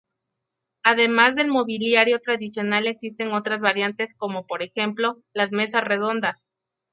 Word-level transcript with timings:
Además 0.81 1.35
del 1.35 1.47
mobiliario 1.49 2.19
tradicional 2.21 2.87
existen 2.87 3.33
otras 3.33 3.61
variantes, 3.61 4.15
como, 4.15 4.47
por 4.47 4.63
ejemplo, 4.63 5.21
las 5.31 5.51
mesas 5.51 5.83
redondas. 5.83 6.47